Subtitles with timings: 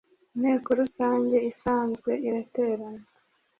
[0.35, 3.05] inteko rusange isanzwe iraterana.